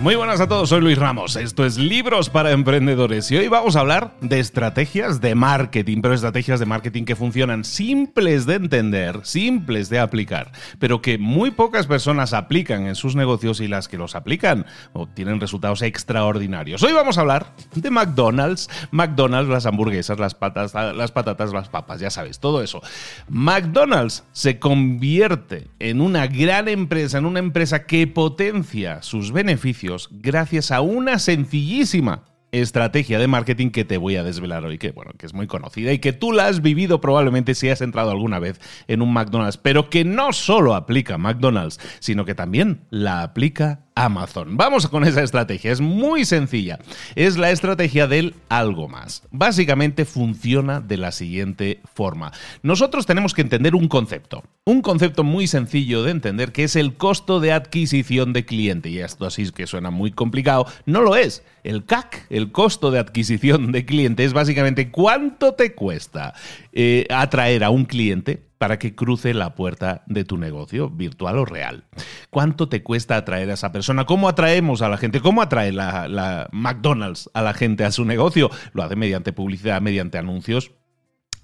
[0.00, 1.36] Muy buenas a todos, soy Luis Ramos.
[1.36, 6.14] Esto es Libros para Emprendedores y hoy vamos a hablar de estrategias de marketing, pero
[6.14, 11.86] estrategias de marketing que funcionan simples de entender, simples de aplicar, pero que muy pocas
[11.86, 16.82] personas aplican en sus negocios y las que los aplican obtienen resultados extraordinarios.
[16.82, 22.00] Hoy vamos a hablar de McDonald's, McDonald's, las hamburguesas, las, patas, las patatas, las papas,
[22.00, 22.80] ya sabes, todo eso.
[23.28, 30.70] McDonald's se convierte en una gran empresa, en una empresa que potencia sus beneficios gracias
[30.70, 35.26] a una sencillísima estrategia de marketing que te voy a desvelar hoy, que bueno, que
[35.26, 38.60] es muy conocida y que tú la has vivido probablemente si has entrado alguna vez
[38.88, 44.56] en un McDonald's, pero que no solo aplica McDonald's, sino que también la aplica Amazon.
[44.56, 46.78] Vamos con esa estrategia, es muy sencilla.
[47.14, 49.22] Es la estrategia del algo más.
[49.30, 52.32] Básicamente funciona de la siguiente forma.
[52.62, 56.94] Nosotros tenemos que entender un concepto, un concepto muy sencillo de entender que es el
[56.94, 58.88] costo de adquisición de cliente.
[58.88, 61.44] Y esto así es que suena muy complicado, no lo es.
[61.62, 66.34] El CAC, el costo de adquisición de cliente, es básicamente cuánto te cuesta
[66.72, 71.46] eh, atraer a un cliente para que cruce la puerta de tu negocio, virtual o
[71.46, 71.84] real.
[72.28, 74.04] ¿Cuánto te cuesta atraer a esa persona?
[74.04, 75.20] ¿Cómo atraemos a la gente?
[75.20, 78.50] ¿Cómo atrae la, McDonald's a la gente a su negocio?
[78.74, 80.72] Lo hace mediante publicidad, mediante anuncios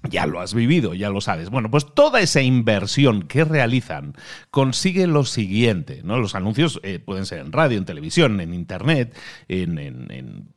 [0.03, 1.49] ya lo has vivido, ya lo sabes.
[1.49, 4.13] Bueno, pues toda esa inversión que realizan
[4.51, 6.19] consigue lo siguiente, ¿no?
[6.19, 9.17] Los anuncios eh, pueden ser en radio, en televisión, en internet,
[9.47, 10.53] en, en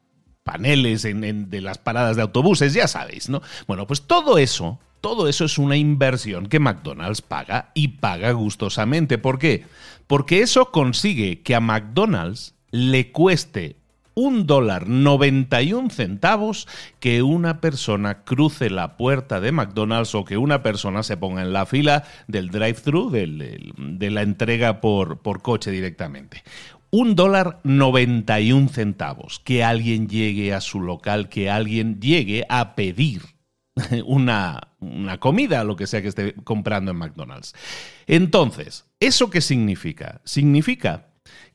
[0.51, 3.41] paneles, en, de las paradas de autobuses, ya sabéis, ¿no?
[3.69, 9.17] Bueno, pues todo eso todo eso es una inversión que McDonald's paga y paga gustosamente.
[9.17, 9.65] ¿Por qué?
[10.07, 13.77] Porque eso consigue que a McDonald's le cueste
[14.15, 16.69] un dólar 91 centavos
[16.99, 21.53] que una persona cruce la puerta de McDonald's o que una persona se ponga en
[21.53, 26.43] la fila del drive-thru, de la entrega por, por coche directamente
[26.91, 33.23] un dólar 91 centavos que alguien llegue a su local, que alguien llegue a pedir
[34.05, 37.55] una, una comida, lo que sea que esté comprando en McDonald's.
[38.07, 40.21] Entonces, ¿eso qué significa?
[40.25, 41.09] Significa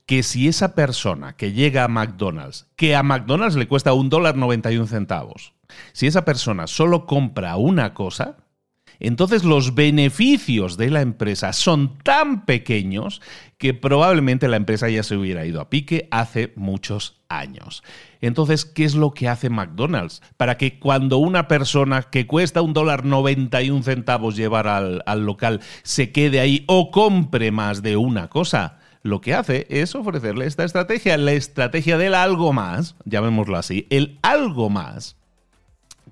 [0.06, 4.38] que si esa persona que llega a McDonald's, que a McDonald's le cuesta un dólar
[4.38, 5.54] 91 centavos,
[5.94, 8.38] si esa persona solo compra una cosa,
[9.00, 13.22] entonces los beneficios de la empresa son tan pequeños
[13.58, 17.84] que probablemente la empresa ya se hubiera ido a pique hace muchos años.
[18.22, 20.22] Entonces, ¿qué es lo que hace McDonald's?
[20.38, 25.62] Para que cuando una persona que cuesta un dólar 91 centavos llevar al, al local
[25.84, 30.64] se quede ahí o compre más de una cosa, lo que hace es ofrecerle esta
[30.64, 35.16] estrategia, la estrategia del algo más, llamémoslo así, el algo más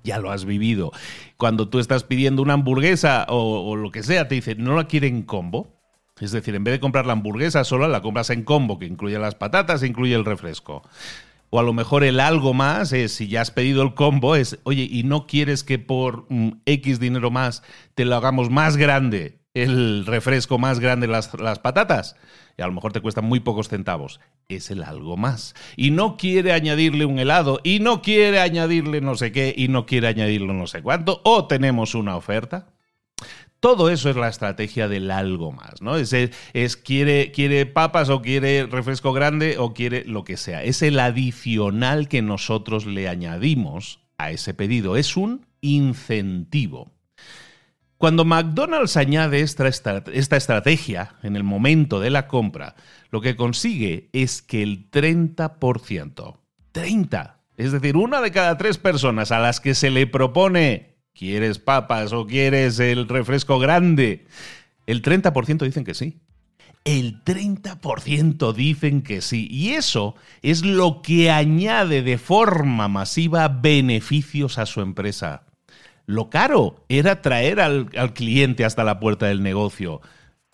[0.04, 0.92] ya lo has vivido.
[1.36, 5.22] Cuando tú estás pidiendo una hamburguesa o, lo que sea, te dicen, ¿no la quieren
[5.22, 5.80] combo?
[6.20, 9.18] Es decir, en vez de comprar la hamburguesa sola, la compras en combo, que incluye
[9.18, 10.82] las patatas e incluye el refresco.
[11.50, 14.58] O a lo mejor el algo más es, si ya has pedido el combo, es,
[14.64, 17.62] oye, ¿y no quieres que por mm, X dinero más
[17.94, 22.16] te lo hagamos más grande, el refresco más grande, las, las patatas?
[22.58, 24.20] Y a lo mejor te cuesta muy pocos centavos.
[24.48, 25.54] Es el algo más.
[25.76, 29.86] Y no quiere añadirle un helado, y no quiere añadirle no sé qué, y no
[29.86, 31.20] quiere añadirle no sé cuánto.
[31.24, 32.74] O tenemos una oferta
[33.64, 35.96] todo eso es la estrategia del algo más, ¿no?
[35.96, 40.62] Es, es, quiere, quiere papas o quiere refresco grande o quiere lo que sea.
[40.62, 44.98] Es el adicional que nosotros le añadimos a ese pedido.
[44.98, 46.92] Es un incentivo.
[47.98, 52.74] Cuando McDonald's añade esta, estrategia en el momento de la compra,
[53.10, 56.36] lo que consigue es que el 30%,
[56.72, 61.60] 30, es decir, una de cada tres personas a las que se le propone ¿Quieres
[61.60, 64.26] papas o quieres el refresco grande?
[64.86, 66.18] El 30% dicen que sí.
[66.84, 69.46] El 30% dicen que sí.
[69.48, 75.44] Y eso es lo que añade de forma masiva beneficios a su empresa.
[76.06, 80.00] Lo caro era traer al, cliente hasta la puerta del negocio.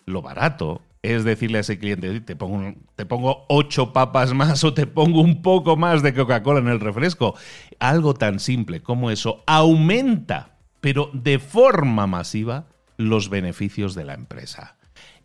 [0.05, 4.73] Lo barato es decirle a ese cliente, te pongo, te pongo ocho papas más o
[4.73, 7.35] te pongo un poco más de Coca-Cola en el refresco.
[7.79, 12.67] Algo tan simple como eso aumenta, pero de forma masiva,
[12.97, 14.77] los beneficios de la empresa.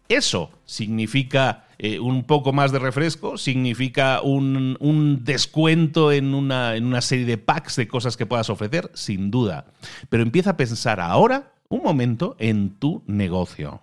[0.09, 6.87] Eso significa eh, un poco más de refresco, significa un, un descuento en una, en
[6.87, 9.67] una serie de packs de cosas que puedas ofrecer, sin duda.
[10.09, 13.83] Pero empieza a pensar ahora, un momento, en tu negocio.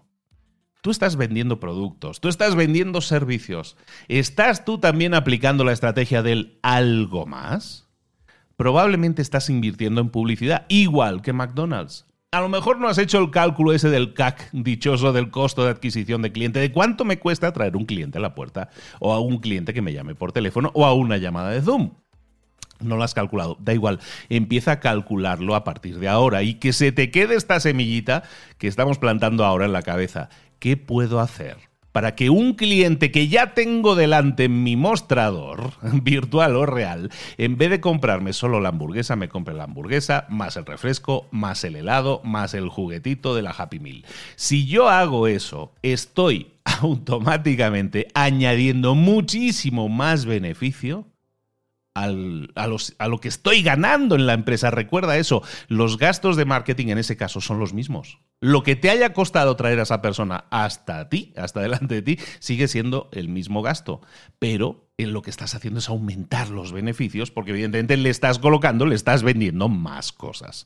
[0.81, 3.77] Tú estás vendiendo productos, tú estás vendiendo servicios.
[4.07, 7.87] ¿Estás tú también aplicando la estrategia del algo más?
[8.57, 12.05] Probablemente estás invirtiendo en publicidad, igual que McDonald's.
[12.33, 15.69] A lo mejor no has hecho el cálculo ese del CAC dichoso del costo de
[15.69, 18.69] adquisición de cliente, de cuánto me cuesta traer un cliente a la puerta,
[18.99, 21.91] o a un cliente que me llame por teléfono, o a una llamada de Zoom
[22.79, 23.99] no lo has calculado, da igual,
[24.29, 28.23] empieza a calcularlo a partir de ahora y que se te quede esta semillita
[28.57, 30.27] que estamos plantando ahora en la cabeza.
[30.63, 31.57] ¿qué puedo hacer?
[31.93, 35.71] Para que un cliente que ya tengo delante en mi mostrador,
[36.03, 40.57] virtual o real, en vez de comprarme solo la hamburguesa, me compre la hamburguesa, más
[40.57, 44.03] el refresco, más el helado, más el juguetito de la Happy Meal.
[44.35, 46.51] Si yo hago eso, estoy
[46.81, 51.05] automáticamente añadiendo muchísimo más beneficio
[51.95, 54.71] a, a, lo que estoy ganando en la empresa.
[54.71, 58.19] Recuerda eso, los gastos de marketing en ese caso son los mismos.
[58.39, 62.19] Lo que te haya costado traer a esa persona hasta ti, hasta delante de ti,
[62.39, 64.01] sigue siendo el mismo gasto.
[64.39, 68.85] Pero en lo que estás haciendo es aumentar los beneficios porque evidentemente le estás colocando,
[68.85, 70.65] le estás vendiendo más cosas.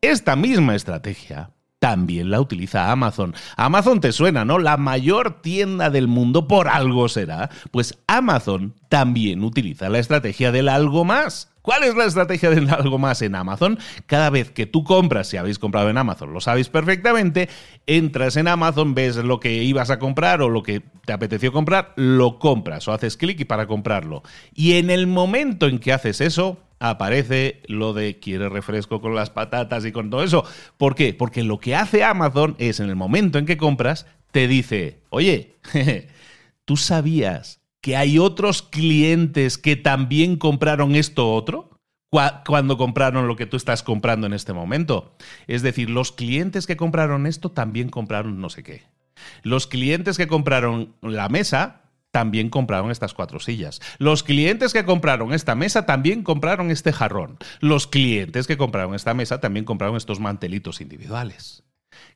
[0.00, 3.34] Esta misma estrategia también la utiliza Amazon.
[3.56, 4.58] Amazon te suena, ¿no?
[4.58, 7.50] La mayor tienda del mundo por algo será.
[7.70, 11.52] Pues Amazon también utiliza la estrategia del algo más.
[11.66, 13.78] ¿Cuál es la estrategia del algo más en Amazon?
[14.06, 17.48] Cada vez que tú compras, si habéis comprado en Amazon, lo sabéis perfectamente,
[17.86, 21.92] entras en Amazon, ves lo que ibas a comprar o lo que te apeteció comprar,
[21.96, 24.22] lo compras o haces clic para comprarlo.
[24.54, 29.30] Y en el momento en que haces eso, aparece lo de quiere refresco con las
[29.30, 30.44] patatas y con todo eso.
[30.76, 31.14] ¿Por qué?
[31.14, 35.56] Porque lo que hace Amazon es en el momento en que compras, te dice, oye,
[36.64, 41.70] ¿tú sabías que hay otros clientes que también compraron esto otro?
[42.46, 45.16] cuando compraron lo que tú estás comprando en este momento.
[45.46, 48.84] Es decir, los clientes que compraron esto también compraron no sé qué.
[49.42, 51.85] Los clientes que compraron la mesa
[52.16, 53.82] también compraron estas cuatro sillas.
[53.98, 57.36] Los clientes que compraron esta mesa también compraron este jarrón.
[57.60, 61.62] Los clientes que compraron esta mesa también compraron estos mantelitos individuales.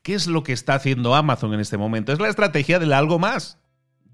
[0.01, 2.15] ¿Qué es lo que está haciendo Amazon en este momento?
[2.15, 3.59] Es la estrategia del algo más.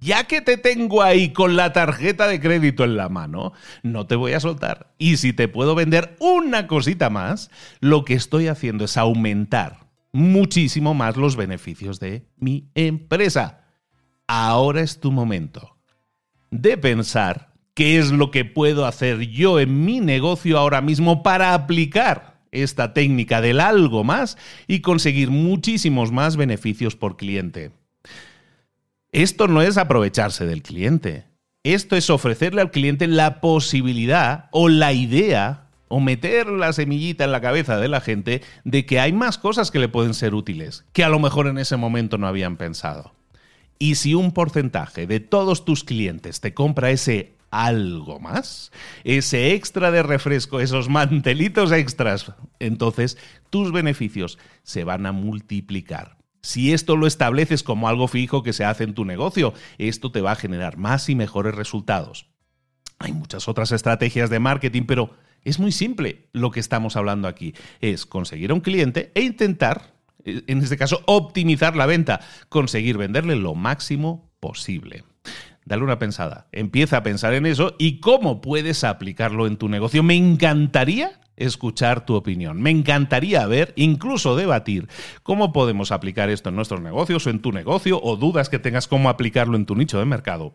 [0.00, 3.52] Ya que te tengo ahí con la tarjeta de crédito en la mano,
[3.84, 4.92] no te voy a soltar.
[4.98, 10.94] Y si te puedo vender una cosita más, lo que estoy haciendo es aumentar muchísimo
[10.94, 13.60] más los beneficios de mi empresa.
[14.26, 15.75] Ahora es tu momento
[16.66, 21.54] de pensar qué es lo que puedo hacer yo en mi negocio ahora mismo para
[21.54, 27.70] aplicar esta técnica del algo más y conseguir muchísimos más beneficios por cliente.
[29.12, 31.26] Esto no es aprovecharse del cliente.
[31.62, 37.32] Esto es ofrecerle al cliente la posibilidad o la idea o meter la semillita en
[37.32, 40.84] la cabeza de la gente de que hay más cosas que le pueden ser útiles,
[40.92, 43.14] que a lo mejor en ese momento no habían pensado.
[43.78, 48.72] Y si un porcentaje de todos tus clientes te compra ese algo más,
[49.04, 53.18] ese extra de refresco, esos mantelitos extras, entonces
[53.50, 56.16] tus beneficios se van a multiplicar.
[56.42, 60.20] Si esto lo estableces como algo fijo que se hace en tu negocio, esto te
[60.20, 62.28] va a generar más y mejores resultados.
[62.98, 67.54] Hay muchas otras estrategias de marketing, pero es muy simple lo que estamos hablando aquí.
[67.80, 69.95] Es conseguir a un cliente e intentar,
[70.26, 75.04] en este caso, optimizar la venta, conseguir venderle lo máximo posible.
[75.64, 80.02] Dale una pensada, empieza a pensar en eso y cómo puedes aplicarlo en tu negocio.
[80.02, 82.60] Me encantaría escuchar tu opinión.
[82.60, 84.88] Me encantaría ver, incluso debatir,
[85.22, 88.88] cómo podemos aplicar esto en nuestros negocios o en tu negocio o dudas que tengas
[88.88, 90.54] cómo aplicarlo en tu nicho de mercado.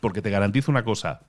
[0.00, 1.22] Porque te garantizo una cosa,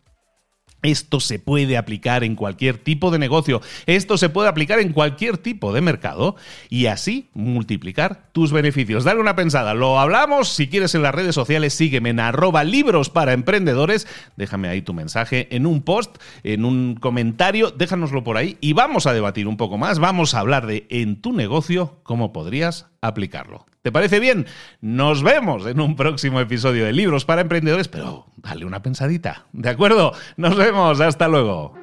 [0.83, 5.37] esto se puede aplicar en cualquier tipo de negocio, esto se puede aplicar en cualquier
[5.37, 6.35] tipo de mercado
[6.69, 9.03] y así multiplicar tus beneficios.
[9.03, 13.09] Dale una pensada, lo hablamos, si quieres en las redes sociales sígueme en arroba libros
[13.09, 18.57] para emprendedores, déjame ahí tu mensaje en un post, en un comentario, déjanoslo por ahí
[18.61, 22.33] y vamos a debatir un poco más, vamos a hablar de en tu negocio cómo
[22.33, 23.65] podrías aplicarlo.
[23.83, 24.45] ¿Te parece bien?
[24.79, 29.45] Nos vemos en un próximo episodio de Libros para Emprendedores, pero dale una pensadita.
[29.51, 30.13] ¿De acuerdo?
[30.37, 31.01] Nos vemos.
[31.01, 31.82] Hasta luego.